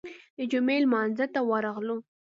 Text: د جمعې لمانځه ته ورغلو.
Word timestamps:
د 0.37 0.39
جمعې 0.51 0.77
لمانځه 0.83 1.25
ته 1.33 1.39
ورغلو. 1.49 1.97